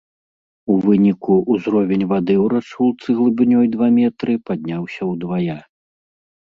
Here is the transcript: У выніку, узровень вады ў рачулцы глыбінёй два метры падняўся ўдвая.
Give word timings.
У 0.75 0.77
выніку, 0.85 1.33
узровень 1.55 2.05
вады 2.13 2.35
ў 2.43 2.49
рачулцы 2.55 3.07
глыбінёй 3.19 3.65
два 3.77 3.87
метры 4.01 4.33
падняўся 4.51 5.01
ўдвая. 5.13 5.59